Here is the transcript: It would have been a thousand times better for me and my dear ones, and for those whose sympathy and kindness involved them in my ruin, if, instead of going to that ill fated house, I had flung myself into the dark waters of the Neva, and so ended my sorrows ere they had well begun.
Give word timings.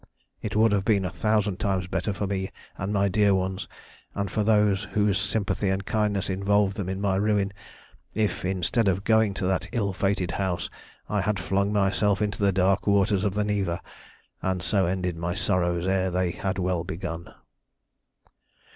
It 0.41 0.55
would 0.55 0.71
have 0.71 0.83
been 0.83 1.05
a 1.05 1.11
thousand 1.11 1.59
times 1.59 1.85
better 1.85 2.11
for 2.11 2.25
me 2.25 2.49
and 2.75 2.91
my 2.91 3.07
dear 3.07 3.35
ones, 3.35 3.67
and 4.15 4.31
for 4.31 4.43
those 4.43 4.85
whose 4.93 5.21
sympathy 5.21 5.69
and 5.69 5.85
kindness 5.85 6.27
involved 6.27 6.75
them 6.75 6.89
in 6.89 6.99
my 6.99 7.17
ruin, 7.17 7.53
if, 8.15 8.43
instead 8.43 8.87
of 8.87 9.03
going 9.03 9.35
to 9.35 9.45
that 9.45 9.67
ill 9.73 9.93
fated 9.93 10.31
house, 10.31 10.71
I 11.07 11.21
had 11.21 11.39
flung 11.39 11.71
myself 11.71 12.19
into 12.19 12.39
the 12.41 12.51
dark 12.51 12.87
waters 12.87 13.23
of 13.23 13.35
the 13.35 13.43
Neva, 13.43 13.79
and 14.41 14.63
so 14.63 14.87
ended 14.87 15.17
my 15.17 15.35
sorrows 15.35 15.85
ere 15.85 16.09
they 16.09 16.31
had 16.31 16.57
well 16.57 16.83
begun. 16.83 17.31